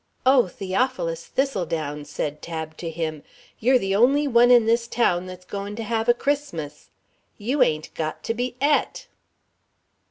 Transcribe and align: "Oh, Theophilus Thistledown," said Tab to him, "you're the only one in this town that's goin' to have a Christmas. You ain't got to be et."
"Oh, 0.25 0.47
Theophilus 0.47 1.27
Thistledown," 1.27 2.05
said 2.05 2.41
Tab 2.41 2.75
to 2.77 2.89
him, 2.89 3.21
"you're 3.59 3.77
the 3.77 3.95
only 3.95 4.27
one 4.27 4.49
in 4.49 4.65
this 4.65 4.87
town 4.87 5.27
that's 5.27 5.45
goin' 5.45 5.75
to 5.75 5.83
have 5.83 6.09
a 6.09 6.13
Christmas. 6.15 6.89
You 7.37 7.61
ain't 7.61 7.93
got 7.93 8.23
to 8.23 8.33
be 8.33 8.55
et." 8.59 9.05